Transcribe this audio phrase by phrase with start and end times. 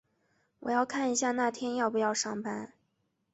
[0.61, 2.73] 我要看一下那天要不要上班。